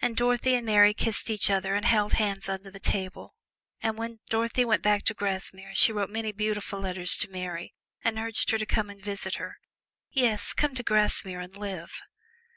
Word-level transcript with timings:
And 0.00 0.16
Dorothy 0.16 0.56
and 0.56 0.66
Mary 0.66 0.92
kissed 0.92 1.30
each 1.30 1.48
other 1.48 1.76
and 1.76 1.84
held 1.84 2.14
hands 2.14 2.48
under 2.48 2.68
the 2.68 2.80
table, 2.80 3.36
and 3.80 3.96
when 3.96 4.18
Dorothy 4.28 4.64
went 4.64 4.82
back 4.82 5.04
to 5.04 5.14
Grasmere 5.14 5.72
she 5.76 5.92
wrote 5.92 6.10
many 6.10 6.32
beautiful 6.32 6.80
letters 6.80 7.16
to 7.18 7.30
Mary 7.30 7.72
and 8.02 8.18
urged 8.18 8.50
her 8.50 8.58
to 8.58 8.66
come 8.66 8.90
and 8.90 9.00
visit 9.00 9.36
her 9.36 9.60
yes, 10.10 10.52
come 10.52 10.74
to 10.74 10.82
Grasmere 10.82 11.38
and 11.38 11.56
live. 11.56 12.00